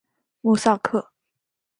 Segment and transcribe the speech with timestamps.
[0.41, 1.11] 穆萨克。